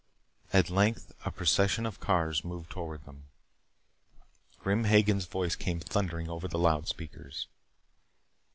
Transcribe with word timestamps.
At 0.51 0.71
length 0.71 1.11
a 1.25 1.31
procession 1.31 1.85
of 1.85 1.99
cars 1.99 2.43
moved 2.43 2.71
toward 2.71 3.05
them. 3.05 3.25
Grim 4.57 4.85
Hagen's 4.85 5.25
voice 5.25 5.55
came 5.55 5.79
thundering 5.79 6.27
over 6.27 6.47
the 6.47 6.57
loud 6.57 6.87
speakers. 6.87 7.47